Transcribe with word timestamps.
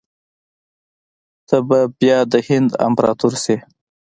ته 1.47 1.57
به 1.67 1.79
بیا 1.99 2.19
د 2.31 2.33
هند 2.47 2.69
امپراطور 2.85 3.33
سې. 3.43 3.55